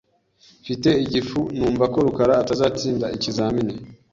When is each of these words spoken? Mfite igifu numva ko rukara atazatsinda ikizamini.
Mfite 0.61 0.89
igifu 1.03 1.39
numva 1.57 1.85
ko 1.93 1.97
rukara 2.05 2.33
atazatsinda 2.43 3.05
ikizamini. 3.15 3.73